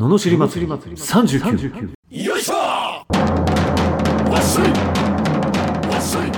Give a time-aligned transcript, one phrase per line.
[0.00, 0.72] ののしり祭り。
[0.72, 4.70] 39よいしょわっしょい！
[5.92, 6.32] わっしょい！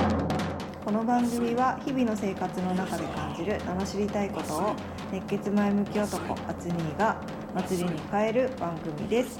[0.83, 4.75] この番組は日々の生活の中で感じる罵りたいことを
[5.13, 7.21] 熱血前向き男アツニーが
[7.55, 9.39] 祭りに変える番組です。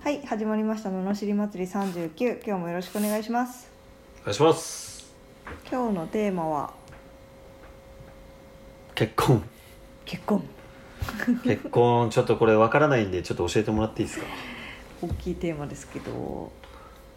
[0.00, 0.88] はい始まりました。
[0.88, 3.70] 罵り祭り39今日もよろしくお願いします。
[4.22, 5.14] お願いします。
[5.70, 6.72] 今日のテーマは？
[8.94, 9.42] 結婚。
[10.06, 10.42] 結婚
[11.44, 14.26] 結婚ちょっとこれわからないんでちょっと教えてもらっていいですか？
[15.02, 16.50] 大きいテーマですけど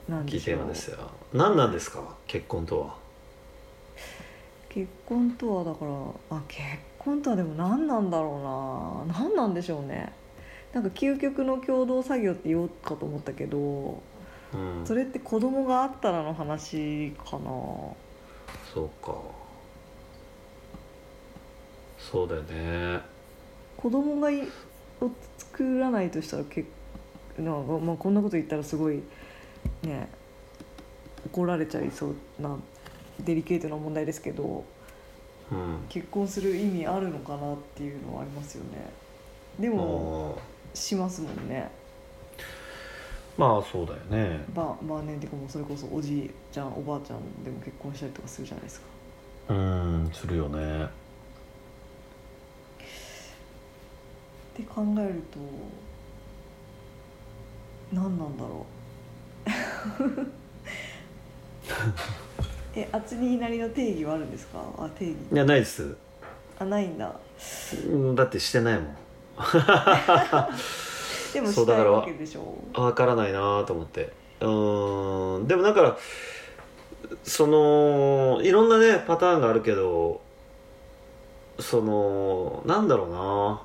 [0.07, 0.57] 何キーでしょう。
[0.57, 0.97] テーマですよ。
[1.33, 2.15] 何なんですか？
[2.27, 2.95] 結婚とは。
[4.69, 5.91] 結婚とはだから
[6.37, 6.61] あ結
[6.99, 9.19] 婚とはでも何なんだろうな。
[9.19, 10.13] 何なんでしょうね。
[10.73, 14.01] なんか究極の共同作業って言おうかと思ったけど
[14.53, 14.83] うん。
[14.85, 17.49] それって子供があったらの話かな。
[18.73, 19.13] そうか。
[21.97, 23.01] そうだよね
[23.77, 24.41] 子供がい
[25.01, 26.67] を作らないとしたら結
[27.37, 29.01] なんか、まあ、こんなこと言ったらすごい
[29.83, 30.09] ね
[31.27, 32.57] 怒られちゃいそうな
[33.19, 34.65] デリケートな問題ですけど
[35.51, 35.85] うん。
[35.89, 38.89] 結婚する意味あるのかなっていうのはありますよね。
[39.59, 41.69] でもあしますもんね。
[43.37, 44.43] ーまあそうだよね。
[44.53, 48.87] ば晩年っていうかもうそれこそおじいちゃんおばあちゃんでも結婚したりとかするじゃないですか。
[49.49, 50.89] うんするよね
[54.57, 55.37] って考えると
[57.93, 58.65] 何なんだろ
[59.45, 59.49] う。
[62.75, 64.59] え厚になりの定義はあるんですか？
[64.77, 65.15] あ定義。
[65.31, 65.95] いやないです。
[66.59, 67.13] あないんだ。
[67.85, 68.87] うんだってしてないもん。
[71.33, 72.57] でもそうだからしたいわけでしょ。
[72.73, 74.11] わからないなと思って。
[74.41, 75.97] うーんでもだから
[77.23, 80.19] そのいろんなねパターンがあるけど
[81.59, 83.61] そのなんだろうな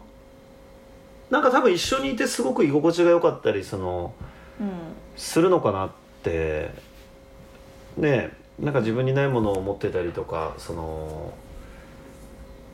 [1.33, 4.13] なんか多分一緒にいてすごく居心地が良かったりその
[4.61, 4.69] うん
[5.17, 5.91] するのかなっ
[6.23, 6.71] て
[7.97, 11.33] ねなんか自分にないものを持ってたりとかその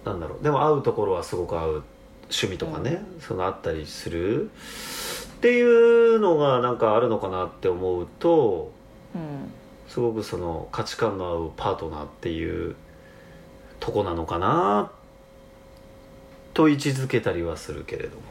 [0.04, 1.84] なんだろうでも会うところはすごく合う
[2.30, 4.50] 趣味とかね、そのあったりする。
[4.50, 8.72] っていうのがなんかあるのかなって思うと
[9.14, 9.50] うん。
[9.88, 12.76] すごくその価値観の合うパートナーっていう
[13.80, 14.90] とこなのかな
[16.52, 18.22] と位置づけたりはするけれども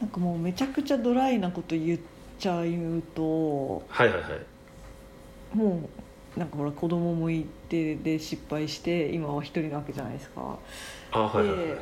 [0.00, 2.00] なんかもうめちゃくちゃドライなこと言っ
[2.38, 4.28] ちゃうとはいはいは
[5.54, 5.56] い。
[5.56, 5.88] も
[6.36, 10.58] うなんかほら子供もいてで失敗して今は一人なわけじゃないですか。
[11.12, 11.66] あはいはいはい。
[11.66, 11.78] で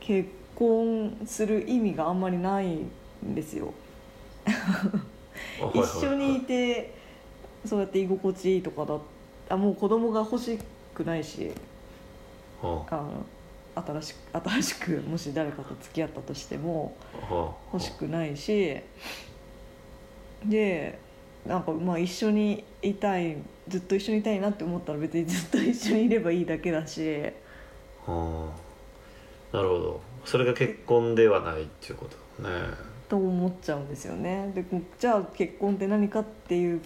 [0.00, 2.90] 結婚する意味があんまりないん
[3.34, 3.74] ですよ。
[5.74, 6.94] 一緒にいて
[7.64, 8.98] そうやって居心地いいとかだ
[9.48, 10.58] あもう子供が欲し
[10.94, 11.50] くないし
[12.62, 12.82] あ。
[12.90, 13.26] あの
[13.84, 14.16] 新しく
[14.48, 16.96] 新しくもし誰かと付き合ったとしても
[17.30, 17.52] あ。
[17.72, 18.80] 欲しくないし
[20.44, 20.98] で
[21.46, 23.36] なんかまあ一緒にいたい
[23.68, 27.22] ずっと一緒にいたいなって思ったら別にずっと一緒にいればいいだけだし。
[28.06, 28.50] あ
[29.52, 29.56] あ。
[29.56, 30.00] なるほど。
[30.24, 32.56] それが結婚ではないっていうことだね。
[33.08, 34.52] と思っちゃうんですよね。
[34.54, 34.64] で
[34.98, 36.80] じゃあ結婚って何かっていう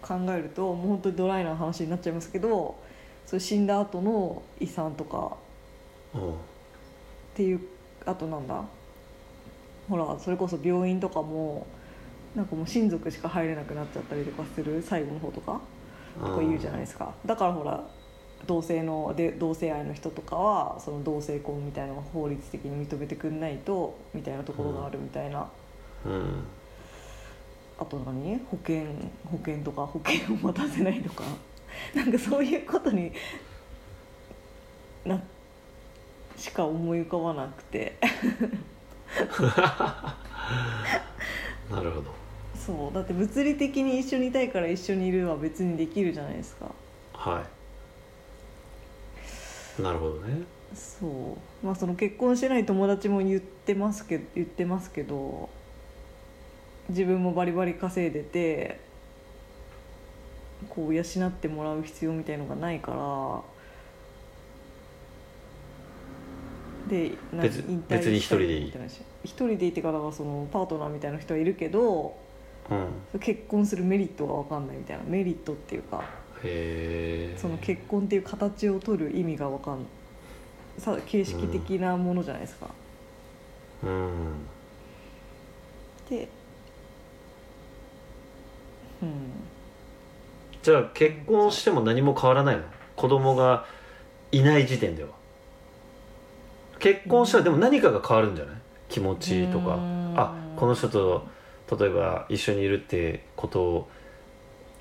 [0.00, 2.76] 考えるともう本当にドライな話になっちゃいますけど
[3.26, 5.47] それ死んだ後の遺産とかうん
[6.16, 6.20] っ
[7.34, 7.60] ていう
[8.06, 8.64] あとなんだ？
[9.88, 11.66] ほらそれこそ病院とかも
[12.34, 15.60] なんかもう親族しか入れなくなっちゃったりとかする最後の方とか
[16.20, 17.14] とか言うじゃないですか。
[17.24, 17.86] だからほら
[18.46, 25.48] 同性ので同性愛の人とかはその同性婚みたいなのを法律的に認めてくんないとみたいなところがあるみたいな、
[26.04, 26.44] うん
[27.80, 28.38] あと何？
[28.50, 28.84] 保険
[29.24, 31.24] 保険とか保険を持たせないとか。
[31.94, 33.12] なんかそういうことに
[35.04, 35.37] なって
[36.38, 37.98] しか思い浮かばなくて。
[41.70, 42.14] なるほど。
[42.54, 42.94] そう。
[42.94, 46.70] だって物理的に一緒にいたいから一緒にいるは別にできるじゃないですか。
[47.12, 47.44] は
[49.80, 49.82] い。
[49.82, 50.44] なるほどね。
[50.74, 51.66] そう。
[51.66, 55.48] まあその結婚してない友達も言ってますけど言ってますけど
[56.88, 58.80] 自分もバリバリ稼いでて
[60.68, 63.42] こう養ってもらう必要みたいのがないから
[66.88, 68.72] で何別別に一人でいい。
[69.24, 72.16] 一人でいいってからはそのパートナーみたいな人はいるけど
[72.70, 72.74] う
[73.16, 73.18] ん。
[73.20, 75.02] 結婚するメリットが分かんないみたいな。
[75.06, 76.02] メリットっていうか
[76.42, 79.86] へえその結婚っていう形を取る意味が分かん
[80.78, 82.68] さ形式的なものじゃないですか。
[83.82, 84.14] うん。
[86.08, 86.28] で
[89.02, 89.12] うん。
[90.62, 92.62] じゃあ結婚しても何も変わらないの？
[92.96, 93.64] 子供が
[94.32, 95.10] いない時点では
[96.78, 98.56] 結婚したらでも何かが変わるんじゃない？
[98.88, 99.76] 気持ちとか。
[100.16, 101.26] あこの人と
[101.78, 103.88] 例えば一緒にいるってこと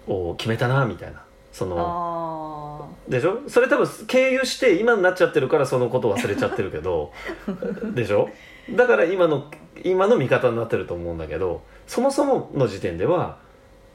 [0.08, 1.24] を決めたなみたいな。
[1.52, 3.40] そのあでしょ？
[3.48, 7.12] それ多分経由して今になっちゃってるからそのこと忘れちゃってるけど
[7.96, 8.30] でしょ？
[8.72, 9.50] だから今の
[9.84, 13.38] 今の味方になってると思うんだけどそもそもの時点では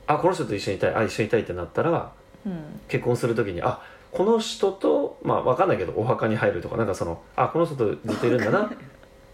[0.06, 2.12] あこの人と一緒にいたいあ一緒にいたいってなったらあ
[2.46, 2.80] うん。
[2.88, 8.72] 結婚する時にあこの人とまあ分かんないけどお墓に入るとかなんかそのあこの人とずっといるんだな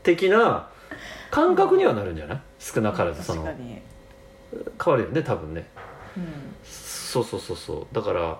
[0.03, 0.69] 的な
[1.31, 2.41] 感覚にはなるんじゃない？
[2.59, 3.53] 少なからずその変
[4.87, 5.69] わるよね多分ね。
[6.17, 6.25] うん。
[6.65, 7.95] そうそうそうそう。
[7.95, 8.39] だから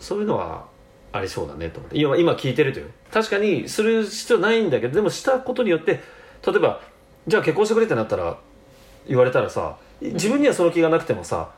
[0.00, 0.66] そういうのは
[1.12, 1.98] ありそうだねと思って。
[1.98, 2.86] 今今聞いてるとよ。
[3.12, 6.00] 確かにする必要ないんだけどでもしたことによって
[6.46, 6.80] 例えば
[7.26, 8.38] じゃあ結婚してくれってなったら
[9.06, 11.50] 言われたらさ自分にはその気がなくてもさ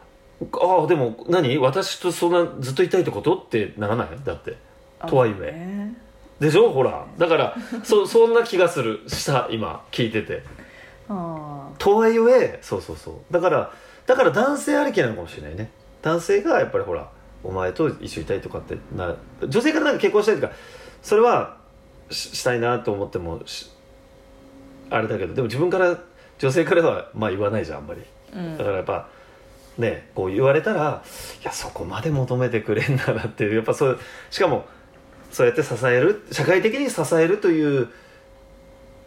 [0.61, 1.59] ああでも何？
[1.59, 4.09] 私とそんなずっといたいってことってならない？
[4.25, 4.57] だって。
[5.07, 5.53] とはいえ。
[5.53, 5.97] ね。
[6.41, 6.71] でしょ？
[6.71, 7.07] ほら。
[7.19, 9.01] だから そそんな気がする。
[9.07, 10.43] した今聞いてて。
[11.09, 13.33] あとはいえそうそうそう。
[13.33, 13.71] だから
[14.07, 15.71] だから男性ありきなのかもしれないね。
[16.03, 17.09] 男性がやっぱりほら
[17.43, 19.15] お前と一緒にいたいとかってな
[19.47, 20.53] 女性からなんか結婚したいとか
[21.03, 21.57] それは
[22.11, 23.71] ししたいなと思ってもし
[24.91, 25.35] あれだけど。
[25.35, 25.97] でも自分から
[26.39, 28.03] 女性からはまあ言わないじゃんあんまり。
[28.35, 28.59] あうん。
[28.59, 29.09] だからやっぱ
[29.79, 31.03] ねこう言われたら
[31.43, 33.99] いやそこまで求めてくれんだなっていうやっぱそう
[34.31, 34.65] しかも
[35.31, 37.89] そうやって支える社会的に支えるという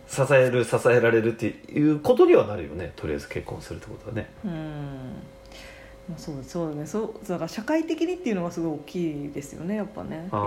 [0.09, 2.93] 支える支えられるっていうことにはなるよね。
[2.95, 4.29] とりあえず結婚するってことはね。
[4.45, 4.51] うん。
[6.09, 6.87] まあそうそうだね。
[6.87, 10.29] そうだから社会的にっていうのがすごい大きいですよねやっぱね。
[10.31, 10.37] あ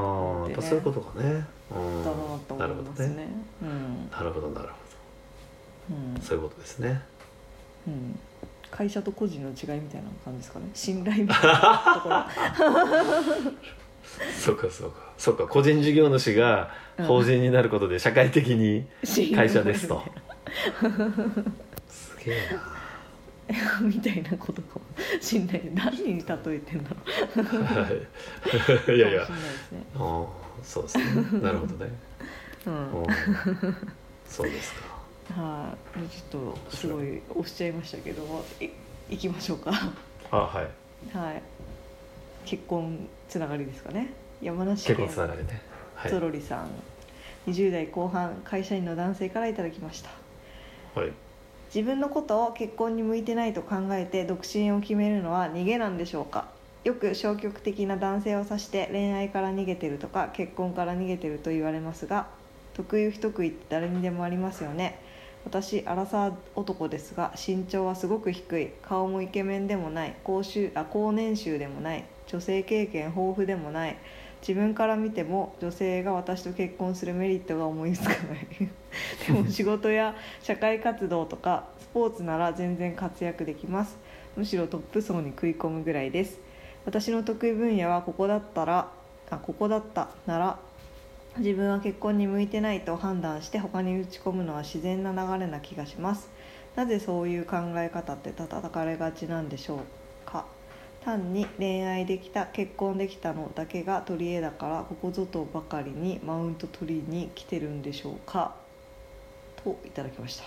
[0.47, 1.45] あ、やっぱそういうことかね。
[1.71, 2.05] うん。
[2.05, 2.15] だな
[2.49, 3.29] と思いますね。
[3.63, 4.11] うん。
[4.11, 4.75] なるほどなるほ
[5.91, 6.15] うん。
[6.15, 7.03] どそういうことですね。
[7.87, 8.19] うん
[8.71, 10.71] 会社と個人の違いみたいな感じですかね？
[10.75, 12.25] 信頼みたいなところ
[14.39, 14.97] そうかそうか。
[15.19, 15.47] そうか。
[15.47, 16.71] 個人事業主が
[17.07, 20.03] 法人になることで社会的に信会頼社ですと。
[21.89, 22.81] すげえな。
[23.83, 24.83] みたいなことかも
[25.21, 26.97] 信頼何に例えてんだろ
[27.37, 27.65] う。
[27.65, 27.89] は
[28.91, 29.09] いいや。
[29.09, 29.27] いやね。
[29.97, 30.27] ああ
[30.63, 31.05] そうですね。
[31.41, 31.91] なるほどね。
[32.67, 33.03] うん。
[33.03, 33.07] うん
[34.27, 34.90] そうですか
[35.31, 38.69] はい、ちょっとすごい押しちゃいましたけどい
[39.11, 39.73] 行きましょうか。
[40.31, 41.17] あはい。
[41.17, 41.43] はい。
[42.45, 44.13] 結婚つながりですかね。
[44.41, 45.61] 山梨県結婚つながりね。
[45.95, 46.11] はい。
[46.11, 46.69] ゾロリさん。
[47.49, 50.11] 20代後半会社員の男性からいただきました。
[50.95, 51.13] はい。
[51.75, 56.49] 自分のことを結婚に向いてないと考えて独身を決めるのは逃げなんでしょうか。
[56.83, 62.27] よく消極的な男性を指して恋愛から逃げてるとか結婚から逃げてると言われますが
[62.75, 64.99] 得意不得意って誰にでもありますよね
[65.45, 68.71] 私アラサー男ですが身長はすごく低い。
[68.83, 70.15] 顔もイケメンでもない。
[70.23, 72.05] 高収あ高年収でもない。
[72.27, 73.97] 女性経験豊富でもない。
[74.41, 78.19] 自分から見ても女性が私と結婚するメリットが思いつかない。
[79.27, 83.99] でも仕事や社会活動とかスポーツなら全然活躍できます。
[84.37, 86.39] むしろトップ層に食い込むぐらいです。
[86.85, 88.91] 私の得意分野はここだったら
[89.31, 90.59] あここだったなら
[91.41, 96.29] 自分は結婚に向いてないと判断して他に打ち込むのは自然な流れな気がします。
[96.77, 99.79] なぜそういう考え方って叩かれがちなんでしょう
[100.27, 100.47] か？
[101.05, 108.55] 単に恋愛できた結婚できたのだけが取り柄だからここぞとばかりにマウント取りに来てるんでしょうか？
[109.65, 110.45] といただきました。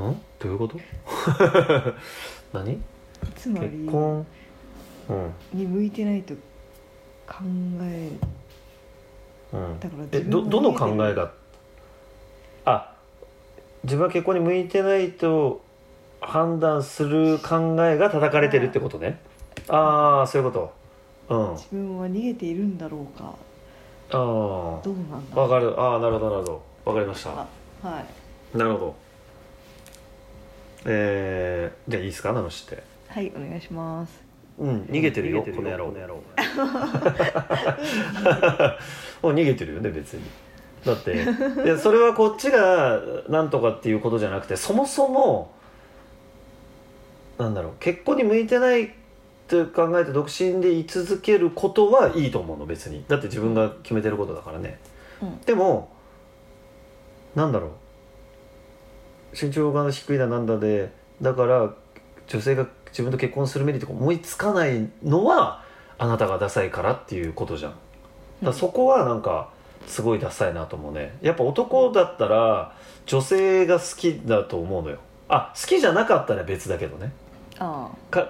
[0.00, 0.80] うんどういうこと？
[2.54, 2.80] 何？
[3.36, 4.26] つまり結婚？
[5.10, 5.32] うん。
[5.52, 6.34] に向いてないと
[7.28, 7.42] 考
[7.82, 8.25] えうん
[9.80, 11.32] だからえどどの考えが？
[12.64, 12.92] あ
[13.84, 15.62] 自分は結婚に向いてないと
[16.20, 19.20] 判断する考えが叩かれてるってことね。
[19.68, 20.72] ああそういうこ
[21.28, 21.34] と。
[21.34, 21.48] うん。
[21.50, 23.34] あ自分は逃げているんだろうか。
[24.10, 25.80] あどうなんだわかる。
[25.80, 26.62] ああなるほどなるほど。
[26.84, 27.30] わかりました。
[27.30, 27.46] あ
[27.82, 28.00] は
[28.54, 28.58] い。
[28.58, 28.96] なるほど。
[30.84, 32.32] えー、じゃあいいですか？
[32.32, 32.82] 名主って。
[33.08, 34.24] はいお願いします。
[34.58, 35.92] うん逃げてるよこの野郎
[39.22, 40.22] もう逃げてるよね別に。
[40.84, 41.24] だって。
[41.64, 45.52] いやそれはこっちがなんとかっていうことじゃなくてそもそも
[47.38, 48.94] なんだろう結婚に向いてない
[49.48, 53.04] と考えて独身で居続けることはいいと思うの別に。
[53.08, 54.78] だって自分が決めてることだからね。
[55.22, 55.40] うん。
[55.40, 55.90] でも
[57.34, 57.70] なんだろう。
[59.40, 60.92] 身長が低いだなんだで。
[61.20, 61.74] だから
[62.26, 65.62] 女性が自分と結婚するメリットが思いつかないのは
[65.98, 67.74] あなたがダサいからっていうことじゃん。
[68.42, 69.50] だそこはなんか
[69.86, 71.16] すごいダサいなと思うね。
[71.22, 72.74] やっぱ男だったら
[73.06, 74.98] 女性が好きだと思うのよ。
[75.28, 77.12] あ好きじゃなかったら別だけどね。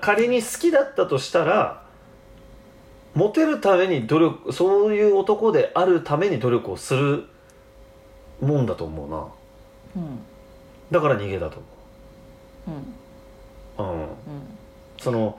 [0.00, 1.82] 仮に好きだったとしたら
[3.14, 7.24] モテるために努力そういう男であるために努力をする
[8.40, 9.16] もんだと思うな。
[9.16, 9.26] あ
[9.96, 10.18] うん。
[10.90, 11.56] だから逃げだと
[12.68, 12.70] う。
[12.70, 12.94] ん。
[13.78, 14.08] 思う、うん、うん。
[14.98, 15.38] その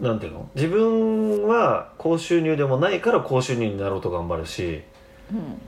[0.00, 0.48] なんていうの？
[0.54, 4.82] 自分は高収入でもないから高収入になろうと頑張るし
[5.30, 5.60] うん。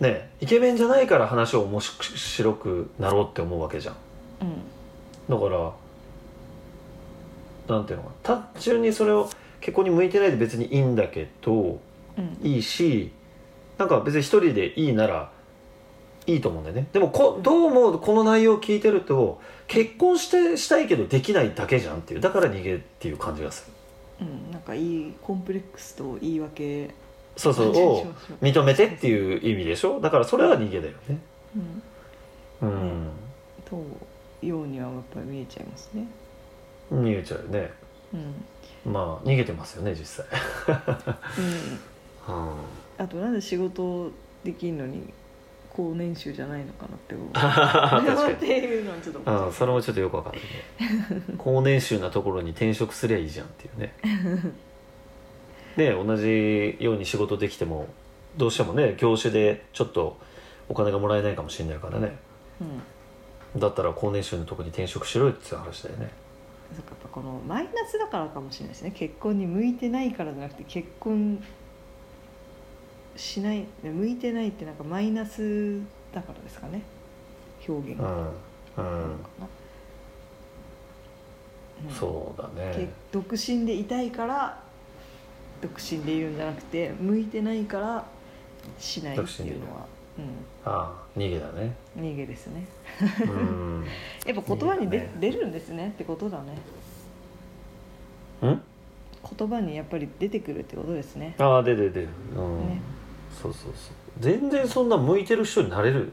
[0.00, 3.96] ねイケメンじゃないから話を面白くなろうって思うわけじゃん。
[4.42, 4.62] うん。
[5.28, 5.72] だから
[7.76, 8.04] なんていうの？
[8.04, 9.28] かな単純にそれを
[9.60, 12.38] 結婚に向いてないで別にいいんだけどうん。
[12.42, 13.12] いいし
[13.78, 15.30] なんか別に一人でいいなら
[16.26, 16.86] いいと思うんだよね。
[16.92, 23.70] でもこどうもこの内容を聞いてると結婚してしたいけどできないだけじゃんっていうだから逃げっていう感じがす
[24.20, 24.26] る。
[24.26, 26.90] うんなんかいいコンプレックスと言い訳。
[27.36, 28.06] そうそうを
[28.40, 30.00] 認めてっていう意味でしょ？
[30.00, 31.18] だからそれは逃げだよね。
[32.62, 32.68] うん。
[32.68, 33.10] うん、
[33.66, 33.76] と
[34.46, 36.06] ようにはやっぱり見えちゃいますね。
[36.90, 37.70] 逃げちゃうよね。
[38.86, 38.92] うん。
[38.92, 40.26] まあ逃げてますよね実際。
[42.28, 42.34] うん。
[42.34, 42.54] うん。
[42.96, 44.10] あとなんで仕事
[44.42, 45.02] できんのに
[45.76, 47.28] 高年収じゃないのかなって思う。
[47.36, 47.44] 確
[48.16, 48.32] かに。
[48.32, 51.22] っていうのはちょっとうん、それもちょっとよくわかんないね。
[51.36, 53.94] 高年収なところに転職すりゃいいじゃんっていうね。
[55.76, 57.88] ね同じように仕事できても
[58.38, 60.16] どうしてもね業種でちょっと
[60.70, 62.16] お金がもらえないかもしれないからね。
[63.54, 63.60] うん。
[63.60, 66.10] だったら高年収のとこに転職しろよっていう話だよね。
[66.74, 68.92] そっかやっぱこのマイナスだからかもしれないですね。
[68.92, 71.38] 結婚に向いてないからじゃなくて結婚
[73.16, 75.80] しない向いてないってなんかマイナス
[76.12, 76.82] だからですかね。
[77.68, 78.28] 表現が、
[78.78, 79.16] うんうん。
[81.90, 84.58] そうだけね独身でいたいから
[85.60, 88.04] 独身でいるんじゃなくて向いてないから
[88.78, 89.86] しないっていうのは、
[90.64, 91.74] ああ逃げだね。
[91.96, 92.66] うん、逃げですね。
[93.22, 93.84] うん。
[94.26, 95.18] やっぱ言葉にで、逃げだね。
[95.20, 96.58] 出るんですねってことだね。
[98.42, 98.62] うん？
[99.38, 101.34] 言葉にやっぱり出てくるってことですね。
[101.38, 102.08] ああ出て出る。
[102.36, 102.80] うん、ね
[103.42, 103.72] そうそうそう。
[104.20, 106.12] 全然そんな向いてる人になれる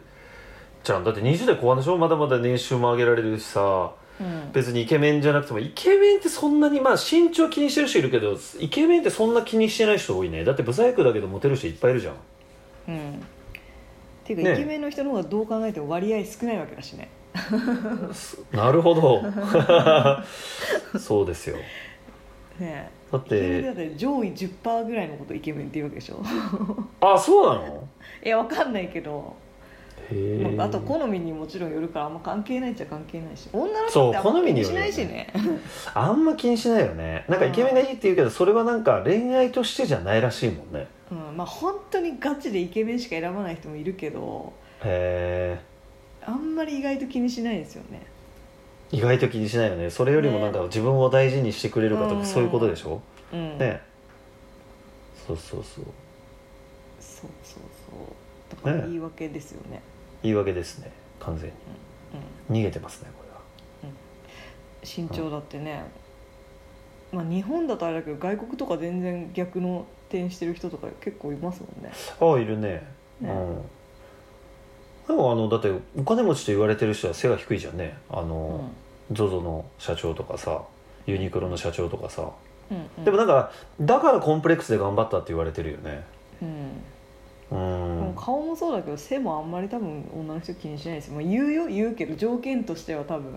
[0.84, 1.03] じゃん。
[1.03, 1.98] だって20代後半でしょ？
[1.98, 3.92] まだまだ年収も上げられるしさ。
[4.20, 4.51] うん。
[4.51, 10.44] 別にイケメンじゃなくてもイケメンってそんなにまあ身長気にしてる人いるけどイケメンってそんな気にしてない人多いね。
[10.44, 12.15] だってブサイクだけどモテる人いっぱいいるじゃん。
[12.89, 13.12] うん。
[13.15, 17.10] っていうか、ねイケメンの人の方がどう考えても割合少ないわけだしね。
[18.51, 19.24] なるほど。
[21.00, 21.58] そうですよ
[22.60, 26.22] ねだっイケメンだてって上位10%ぐらいのことイケメンって言うわけでしょ。
[27.02, 27.88] あそうなの？
[28.26, 29.36] いやわかんないけど、
[30.12, 30.56] へえ。
[30.56, 33.50] まあ、あと好みにもちろんよるからあんま関係ないっちゃ関係ないし。
[33.54, 35.28] 女の人ってあんま好み気にしないしね。
[35.94, 37.26] あんま気にしないよね。
[37.28, 40.88] なんかイケメンがいいって言うけどそれはなんか恋愛としてじゃないらしいもんね。
[41.12, 41.38] うん。
[41.38, 45.74] まあ本当にガチでイケメンしか選ばない人もいるけどへえ。
[46.26, 48.02] あんまり意外と気にしないですよね
[48.94, 49.90] 意外と気にしないよね。
[49.90, 52.22] それよりもなんか自分を大事にしてくれるかとうん。
[52.22, 53.02] かそういうことでしょ？
[53.34, 53.58] うん。
[53.58, 53.82] ね。
[55.26, 55.86] そうそうそう。
[57.00, 58.56] そうそうそう。
[58.56, 59.82] だからね言い訳ですよね。
[60.22, 60.92] 言い訳ですね。
[61.20, 61.50] 完全
[62.50, 62.56] うん。
[62.56, 63.40] に逃げてますねこれは。
[64.86, 65.84] 身長だってね、
[67.12, 71.92] まあ日本だとあれだけど外国とか全然逆の転してる人とか結構いますもんね。
[72.20, 72.86] ああいるね。
[73.22, 73.32] ね。
[73.32, 73.62] うん。
[75.08, 77.98] でもあのだってお金持ちと言われてる人は背が低いじゃんね。
[78.10, 78.30] あうん。
[78.30, 78.70] の、
[79.12, 80.64] ZOZO の社長とかさ
[81.06, 82.30] ユニクロの社長とかさ、
[82.72, 83.06] うんうん。
[83.06, 86.04] でもなんかだからコンプレックスで頑張ったって言われてるよね。
[86.42, 86.84] うん。
[87.52, 88.16] うん。
[88.16, 93.34] 顔もそうだけど背もあんまり多分女の人気にしないですよ、まあ、言うよ言うけど条件としては多分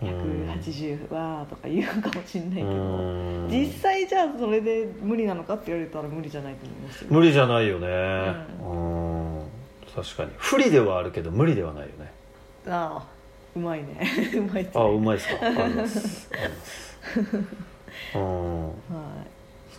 [0.00, 3.48] 180はとか言うかもしんないけうどん。
[3.48, 7.08] 実際じゃあそれで無理なのかって言われたら無理じゃないと思いますよ。
[7.10, 7.86] 無理じゃないよね。
[8.62, 8.76] うう
[9.38, 9.42] ん。
[9.94, 10.30] 確かに。
[10.36, 12.12] 不利ではあるけど無理ではないよね。
[12.66, 13.11] ああ
[13.54, 14.00] うまいね。
[14.36, 15.46] うまいあうまいですか？
[15.46, 16.28] あります。
[16.32, 17.48] あります。
[18.14, 18.66] うん。
[18.68, 18.72] は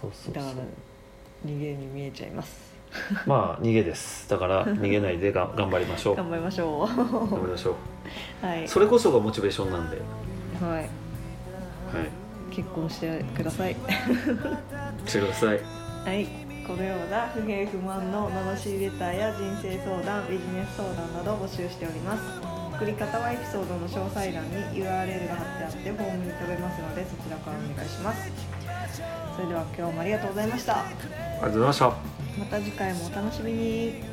[0.01, 0.31] そうそうそう。
[0.31, 0.53] いだから
[1.51, 2.73] 逃げに見えちゃいます。
[3.25, 4.29] まあ逃げです。
[4.29, 6.15] だから逃げないでが頑張りましょう。
[6.15, 6.95] 頑張りましょ頑
[7.27, 7.75] 張りましょ
[8.43, 8.45] う。
[8.45, 9.97] はい、うそれこそがモチベーションなんで。
[10.61, 10.85] はい、はい。
[12.51, 13.75] 結婚してください。
[15.07, 15.59] してください。
[16.05, 16.27] はい。
[16.67, 22.21] このような不平不満の罵りレターや人生相談ビジネス相談など募集しております
[22.83, 28.29] 送り方はエピソードの詳細欄に URL が貼ってあってフォームに飛べますのでそちらからお願いします。
[29.37, 30.81] それでは今日もありがとうございました。
[30.81, 31.85] ありがとうございました。
[31.87, 34.12] また次回もお楽しみに